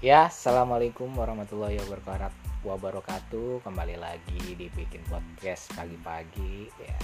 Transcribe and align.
Ya, 0.00 0.32
assalamualaikum 0.32 1.12
warahmatullahi 1.12 1.76
wabarakatuh. 2.64 3.60
Kembali 3.60 4.00
lagi 4.00 4.56
di 4.56 4.72
bikin 4.72 5.04
podcast 5.04 5.68
pagi-pagi. 5.76 6.72
Ya, 6.80 6.96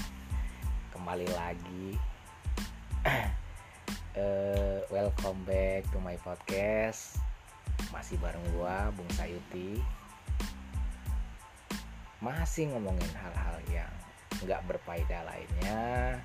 kembali 0.97 1.29
lagi. 1.37 1.93
uh, 4.17 4.81
welcome 4.97 5.37
back 5.45 5.85
to 5.93 6.01
my 6.01 6.17
podcast. 6.25 7.21
Masih 7.93 8.17
bareng 8.17 8.41
gua, 8.57 8.89
Bung 8.97 9.13
Sayuti. 9.13 9.77
Masih 12.25 12.73
ngomongin 12.73 13.13
hal-hal 13.13 13.61
yang 13.69 13.93
nggak 14.41 14.65
berfaedah 14.73 15.21
lainnya. 15.29 16.17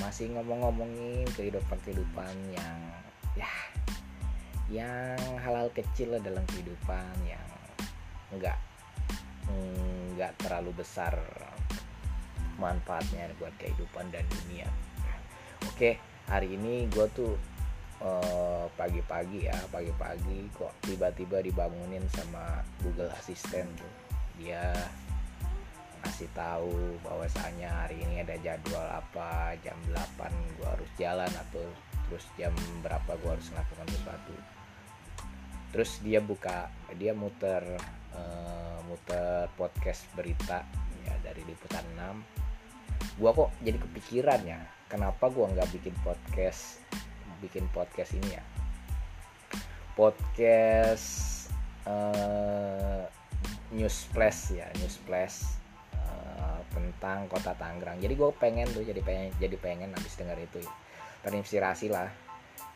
Masih 0.00 0.32
ngomong-ngomongin 0.32 1.28
kehidupan-kehidupan 1.36 2.56
yang 2.56 2.80
ya 3.36 3.52
yang 4.70 5.18
hal-hal 5.42 5.66
kecil 5.74 6.14
dalam 6.22 6.46
kehidupan 6.46 7.14
yang 7.26 7.42
enggak 8.30 8.54
enggak 9.50 10.30
terlalu 10.38 10.70
besar 10.78 11.18
manfaatnya 12.54 13.26
buat 13.42 13.50
kehidupan 13.58 14.14
dan 14.14 14.22
dunia. 14.30 14.70
Oke 15.66 15.98
hari 16.30 16.54
ini 16.54 16.86
gue 16.86 17.06
tuh 17.10 17.34
uh, 17.98 18.70
pagi-pagi 18.78 19.50
ya 19.50 19.58
pagi-pagi 19.74 20.46
kok 20.54 20.70
tiba-tiba 20.86 21.42
dibangunin 21.42 22.06
sama 22.14 22.62
Google 22.86 23.10
Assistant 23.18 23.66
tuh. 23.74 23.94
Dia 24.38 24.70
ngasih 26.00 26.30
tahu 26.32 26.96
bahwasanya 27.04 27.68
hari 27.84 28.00
ini 28.06 28.22
ada 28.22 28.38
jadwal 28.40 28.86
apa 28.88 29.52
jam 29.60 29.76
8 29.92 30.30
gue 30.56 30.68
harus 30.68 30.90
jalan 30.96 31.28
atau 31.28 31.64
terus 32.08 32.24
jam 32.40 32.54
berapa 32.80 33.18
gue 33.20 33.30
harus 33.30 33.48
melakukan 33.52 33.88
sesuatu 33.92 34.34
terus 35.70 36.02
dia 36.02 36.18
buka 36.18 36.70
dia 36.98 37.14
muter 37.14 37.62
uh, 38.14 38.78
muter 38.90 39.46
podcast 39.54 40.06
berita 40.18 40.66
ya 41.06 41.14
dari 41.22 41.46
liputan 41.46 41.86
6 41.94 43.18
gua 43.22 43.30
kok 43.32 43.50
jadi 43.62 43.78
kepikiran 43.78 44.40
ya 44.44 44.60
kenapa 44.90 45.30
gua 45.30 45.48
nggak 45.54 45.70
bikin 45.70 45.94
podcast 46.02 46.80
bikin 47.40 47.64
podcast 47.72 48.12
ini 48.14 48.36
ya? 48.36 48.44
Podcast 49.96 51.08
uh, 51.88 53.08
news 53.72 54.06
flash 54.12 54.54
ya 54.54 54.68
news 54.78 55.00
flash 55.08 55.56
uh, 55.96 56.60
tentang 56.70 57.26
kota 57.26 57.56
Tangerang. 57.56 57.98
Jadi 57.98 58.14
gue 58.14 58.30
pengen 58.36 58.68
tuh 58.70 58.84
jadi 58.84 59.00
pengen 59.00 59.32
jadi 59.40 59.56
pengen 59.56 59.90
habis 59.96 60.14
dengar 60.14 60.36
itu 60.36 60.60
terinspirasi 61.24 61.90
lah. 61.90 62.12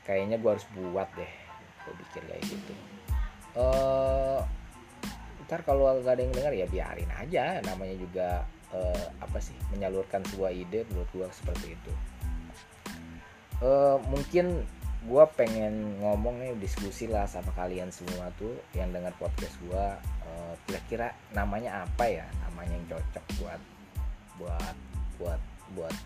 Kayaknya 0.04 0.40
gue 0.40 0.50
harus 0.50 0.66
buat 0.72 1.08
deh 1.14 1.43
gue 1.84 1.94
pikir 2.08 2.22
kayak 2.26 2.42
gitu. 2.48 2.72
Uh, 3.54 4.40
ntar 5.46 5.62
kalau 5.62 5.94
nggak 6.00 6.14
ada 6.16 6.22
yang 6.24 6.34
dengar 6.34 6.52
ya 6.56 6.66
biarin 6.66 7.12
aja. 7.14 7.44
Namanya 7.62 7.96
juga 8.00 8.28
uh, 8.74 9.06
apa 9.20 9.38
sih 9.38 9.54
menyalurkan 9.70 10.24
sebuah 10.32 10.50
ide 10.50 10.88
menurut 10.90 11.10
gue 11.14 11.26
seperti 11.30 11.76
itu. 11.76 11.92
Uh, 13.62 13.96
mungkin 14.10 14.66
gue 15.04 15.24
pengen 15.36 16.00
ngomong 16.00 16.40
nih 16.40 16.56
diskusi 16.56 17.04
lah 17.04 17.28
sama 17.28 17.52
kalian 17.52 17.92
semua 17.92 18.32
tuh 18.40 18.56
yang 18.72 18.88
dengar 18.88 19.12
podcast 19.20 19.52
gue 19.60 19.86
uh, 20.00 20.54
kira-kira 20.64 21.12
namanya 21.36 21.84
apa 21.84 22.08
ya? 22.08 22.26
Namanya 22.48 22.74
yang 22.74 22.86
cocok 22.96 23.24
buat 23.40 23.60
buat 24.40 24.76
buat 25.20 25.40
buat 25.78 25.96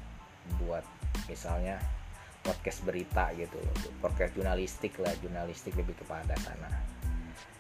buat 0.61 0.85
misalnya 1.31 1.81
podcast 2.43 2.81
berita 2.87 3.31
gitu 3.37 3.59
podcast 4.01 4.33
jurnalistik 4.33 4.97
lah 5.03 5.13
jurnalistik 5.21 5.75
lebih 5.77 5.95
kepada 5.99 6.35
sana. 6.41 6.69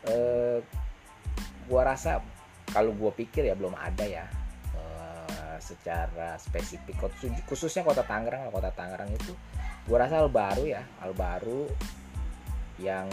Eh 0.09 0.59
gua 1.69 1.93
rasa 1.93 2.25
kalau 2.72 2.97
gua 2.97 3.12
pikir 3.12 3.49
ya 3.49 3.55
belum 3.59 3.77
ada 3.77 4.05
ya 4.06 4.27
eh, 4.75 5.56
secara 5.61 6.39
spesifik. 6.41 6.97
Khususnya 7.44 7.84
kota 7.84 8.06
Tangerang 8.06 8.49
kota 8.49 8.72
Tangerang 8.72 9.11
itu 9.12 9.33
gua 9.89 10.05
rasa 10.05 10.21
hal 10.21 10.28
baru 10.28 10.65
ya 10.69 10.83
hal 11.00 11.12
baru 11.16 11.65
yang 12.78 13.09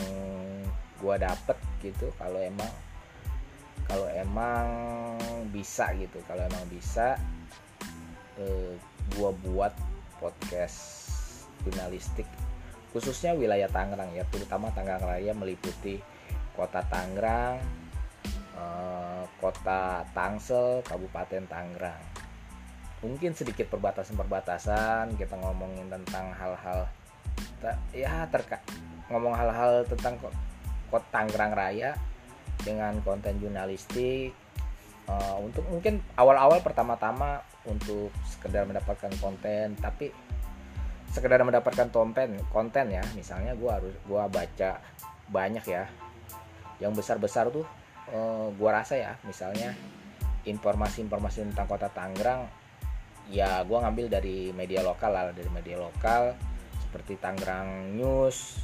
gua 1.00 1.20
dapet 1.20 1.58
gitu 1.82 2.12
kalau 2.16 2.40
emang 2.40 2.72
kalau 3.86 4.08
emang 4.10 4.68
bisa 5.54 5.94
gitu 5.96 6.18
kalau 6.26 6.42
emang 6.46 6.66
bisa 6.72 7.20
eh, 8.40 8.74
gua 9.16 9.32
buat 9.46 9.74
podcast 10.20 11.05
jurnalistik 11.66 12.30
khususnya 12.96 13.36
wilayah 13.36 13.68
Tangerang 13.68 14.16
ya 14.16 14.24
terutama 14.32 14.72
Tangerang 14.72 15.04
Raya 15.04 15.36
meliputi 15.36 16.00
kota 16.56 16.80
Tangerang 16.88 17.60
eh, 18.56 19.24
kota 19.44 20.08
Tangsel 20.16 20.80
Kabupaten 20.88 21.44
Tangerang. 21.44 22.00
Mungkin 23.04 23.36
sedikit 23.36 23.68
perbatasan-perbatasan 23.76 25.20
kita 25.20 25.36
ngomongin 25.36 25.92
tentang 25.92 26.32
hal-hal 26.32 26.88
ya 27.92 28.24
terka 28.32 28.64
ngomong 29.12 29.36
hal-hal 29.36 29.84
tentang 29.92 30.16
kota 30.88 31.06
Tangerang 31.12 31.52
Raya 31.52 32.00
dengan 32.64 32.96
konten 33.04 33.44
jurnalistik. 33.44 34.32
Uh, 35.06 35.38
untuk 35.38 35.62
mungkin 35.70 36.02
awal-awal 36.18 36.66
pertama-tama 36.66 37.38
untuk 37.70 38.10
sekedar 38.26 38.66
mendapatkan 38.66 39.14
konten 39.22 39.78
tapi 39.78 40.10
sekedar 41.16 41.40
mendapatkan 41.48 41.88
konten 41.96 42.36
konten 42.52 42.92
ya. 42.92 43.04
Misalnya 43.16 43.56
gue 43.56 43.72
harus 43.72 43.96
gue 44.04 44.24
baca 44.28 44.84
banyak 45.32 45.64
ya. 45.64 45.88
Yang 46.84 47.00
besar 47.00 47.18
besar 47.24 47.48
tuh 47.48 47.64
uh, 48.12 48.52
gue 48.52 48.70
rasa 48.70 49.00
ya 49.00 49.14
misalnya 49.24 49.74
informasi-informasi 50.46 51.50
tentang 51.50 51.66
kota 51.66 51.90
Tangerang 51.90 52.46
ya 53.26 53.66
gue 53.66 53.78
ngambil 53.78 54.06
dari 54.12 54.54
media 54.54 54.86
lokal 54.86 55.10
lah 55.10 55.34
dari 55.34 55.50
media 55.50 55.82
lokal 55.82 56.38
seperti 56.78 57.18
Tangerang 57.18 57.98
News 57.98 58.62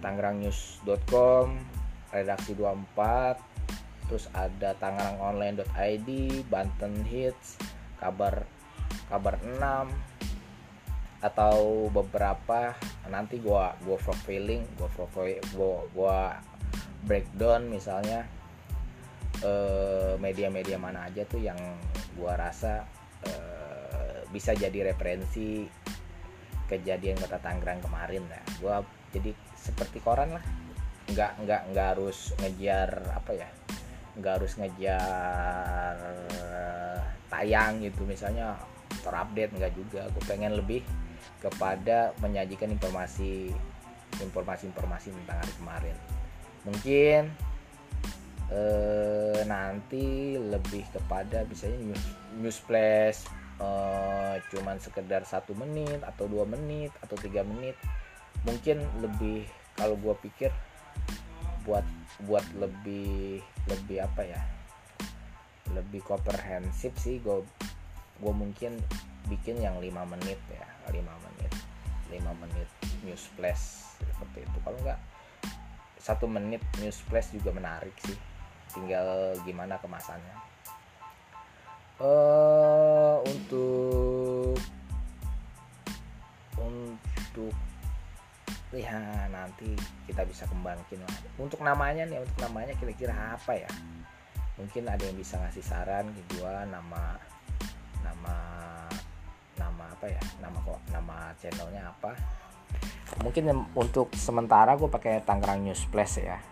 tangerangnews.com 0.00 1.60
redaksi 2.12 2.52
24 2.56 4.08
terus 4.08 4.28
ada 4.36 4.76
tangerangonline.id 4.76 6.08
Banten 6.48 7.04
Hits 7.08 7.60
kabar 8.00 8.44
kabar 9.08 9.40
6 9.40 9.60
atau 11.24 11.88
beberapa 11.88 12.76
nanti 13.08 13.40
gua 13.40 13.72
gua 13.80 13.96
profiling 13.96 14.60
gua 14.76 14.92
profile 14.92 15.40
gua 15.56 15.80
gua 15.96 16.18
breakdown 17.08 17.64
misalnya 17.72 18.28
eh, 19.40 20.20
media-media 20.20 20.76
mana 20.76 21.08
aja 21.08 21.24
tuh 21.24 21.40
yang 21.40 21.56
gua 22.20 22.36
rasa 22.36 22.84
uh, 23.24 24.22
bisa 24.30 24.54
jadi 24.54 24.94
referensi 24.94 25.66
kejadian 26.70 27.18
kota 27.18 27.42
Tangerang 27.42 27.80
kemarin 27.82 28.22
ya. 28.30 28.42
Gua 28.62 28.76
jadi 29.10 29.34
seperti 29.56 29.98
koran 30.04 30.36
lah. 30.38 30.44
Nggak 31.10 31.32
nggak 31.44 31.62
nggak 31.72 31.86
harus 31.96 32.32
ngejar 32.40 32.90
apa 33.12 33.32
ya 33.34 33.48
nggak 34.14 34.32
harus 34.38 34.52
ngejar 34.62 35.96
tayang 37.26 37.82
gitu 37.82 38.06
misalnya 38.06 38.54
terupdate 39.02 39.52
nggak 39.58 39.74
juga. 39.74 40.06
Gue 40.14 40.24
pengen 40.24 40.54
lebih 40.54 40.86
kepada 41.42 42.16
menyajikan 42.24 42.72
informasi 42.72 43.52
informasi-informasi 44.22 45.10
tentang 45.10 45.38
hari 45.42 45.52
kemarin. 45.58 45.96
Mungkin 46.64 47.22
eh, 48.54 49.40
nanti 49.44 50.38
lebih 50.38 50.86
kepada 50.94 51.42
misalnya 51.50 51.92
news, 51.92 52.04
news 52.38 52.58
flash 52.62 53.26
eh, 53.58 54.36
cuman 54.54 54.78
sekedar 54.78 55.26
satu 55.26 55.52
menit 55.58 56.00
atau 56.06 56.30
dua 56.30 56.46
menit 56.46 56.94
atau 57.02 57.18
tiga 57.18 57.42
menit. 57.42 57.74
Mungkin 58.46 58.80
lebih 59.02 59.48
kalau 59.74 59.98
gue 59.98 60.14
pikir 60.30 60.50
buat 61.64 61.84
buat 62.28 62.44
lebih 62.60 63.40
lebih 63.66 64.04
apa 64.04 64.22
ya 64.22 64.40
lebih 65.72 66.04
komprehensif 66.04 66.92
sih 67.00 67.18
gue 67.24 67.42
gue 68.20 68.34
mungkin 68.36 68.78
bikin 69.26 69.58
yang 69.58 69.80
lima 69.80 70.04
menit 70.04 70.38
ya 70.52 70.73
5 70.90 71.00
menit. 71.00 71.52
5 72.10 72.42
menit 72.42 72.68
news 73.04 73.24
flash 73.36 73.94
seperti 74.00 74.44
itu. 74.44 74.58
Kalau 74.64 74.78
enggak 74.80 75.00
satu 76.04 76.28
menit 76.28 76.60
news 76.84 77.00
flash 77.08 77.32
juga 77.32 77.52
menarik 77.56 77.96
sih. 78.04 78.16
Tinggal 78.72 79.38
gimana 79.48 79.80
kemasannya. 79.80 80.36
Uh, 81.94 83.22
untuk 83.22 84.58
untuk 86.58 87.54
ya 88.74 88.98
nanti 89.30 89.72
kita 90.04 90.26
bisa 90.26 90.44
kembangin 90.50 91.00
lah. 91.00 91.16
Untuk 91.38 91.62
namanya 91.62 92.04
nih 92.04 92.20
untuk 92.20 92.36
namanya 92.42 92.74
kira-kira 92.76 93.14
apa 93.38 93.56
ya? 93.56 93.70
Mungkin 94.60 94.86
ada 94.86 95.02
yang 95.02 95.18
bisa 95.18 95.38
ngasih 95.40 95.64
saran 95.64 96.12
gua 96.36 96.66
nama 96.66 97.18
nama 98.04 98.36
apa 99.94 100.10
ya 100.10 100.22
nama 100.42 100.58
kok 100.58 100.80
nama 100.90 101.16
channelnya 101.38 101.94
apa. 101.94 102.12
Mungkin 103.22 103.70
untuk 103.78 104.10
sementara 104.18 104.74
gue 104.74 104.90
pakai 104.90 105.22
Tangerang 105.22 105.62
News 105.62 105.86
Plus 105.86 106.18
ya. 106.18 106.42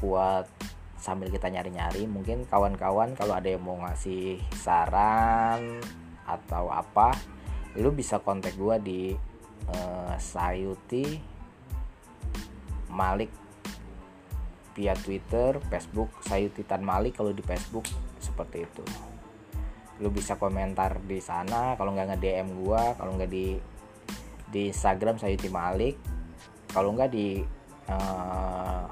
Buat 0.00 0.48
sambil 1.00 1.28
kita 1.32 1.48
nyari-nyari 1.48 2.04
mungkin 2.04 2.44
kawan-kawan 2.44 3.16
kalau 3.16 3.36
ada 3.36 3.48
yang 3.48 3.64
mau 3.64 3.76
ngasih 3.80 4.36
saran 4.52 5.80
atau 6.28 6.68
apa 6.68 7.16
lu 7.80 7.88
bisa 7.88 8.20
kontak 8.20 8.52
gue 8.60 8.76
di 8.84 9.02
uh, 9.72 10.12
Sayuti 10.20 11.16
Malik 12.92 13.32
via 14.76 14.92
Twitter, 14.92 15.56
Facebook 15.72 16.12
Sayuti 16.20 16.68
Tan 16.68 16.84
Malik 16.84 17.16
kalau 17.16 17.32
di 17.32 17.40
Facebook 17.40 17.88
seperti 18.20 18.68
itu 18.68 18.84
lu 20.00 20.08
bisa 20.08 20.40
komentar 20.40 20.96
di 21.04 21.20
sana. 21.20 21.76
Kalau 21.76 21.92
nggak 21.92 22.16
nge 22.16 22.18
DM 22.18 22.48
gua 22.64 22.96
kalau 22.96 23.20
nggak 23.20 23.30
di 23.30 23.56
di 24.48 24.72
Instagram 24.72 25.20
Sayuti 25.20 25.52
Malik. 25.52 25.96
Kalau 26.72 26.96
nggak 26.96 27.10
di 27.12 27.44
uh, 27.92 28.84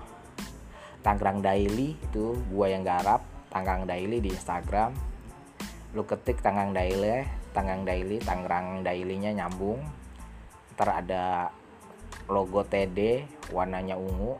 Tangerang 1.01 1.41
Daily 1.41 1.97
itu 1.97 2.37
gua 2.53 2.69
yang 2.69 2.85
garap 2.85 3.25
Tangerang 3.49 3.89
Daily 3.89 4.21
di 4.21 4.31
Instagram. 4.31 4.93
Lu 5.97 6.05
ketik 6.05 6.45
Tangerang 6.45 6.77
Daily 6.77 7.25
Tangerang 7.57 7.83
Daily 7.89 8.17
Tangerang 8.21 8.85
Dailynya 8.85 9.33
nyambung. 9.33 9.81
Ntar 10.77 11.03
ada 11.03 11.49
logo 12.29 12.61
TD 12.61 13.25
warnanya 13.57 13.97
ungu 13.97 14.37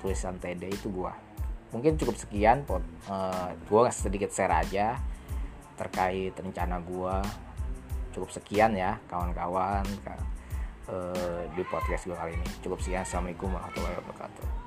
tulisan 0.00 0.40
TD 0.40 0.72
itu 0.72 0.88
gua. 0.88 1.12
Mungkin 1.76 2.00
cukup 2.00 2.16
sekian 2.16 2.64
pot 2.64 2.80
uh, 3.12 3.52
gua 3.68 3.92
sedikit 3.92 4.32
share 4.32 4.56
aja 4.56 4.96
terkait 5.76 6.32
rencana 6.34 6.80
gua. 6.82 7.20
Cukup 8.16 8.32
sekian 8.32 8.72
ya 8.72 8.96
kawan-kawan 9.12 9.84
uh, 10.88 11.44
di 11.52 11.62
podcast 11.68 12.08
gua 12.08 12.16
kali 12.24 12.32
ini. 12.34 12.48
Cukup 12.64 12.80
sekian. 12.80 13.04
Assalamualaikum 13.04 13.52
warahmatullahi 13.52 13.96
wabarakatuh 14.00 14.65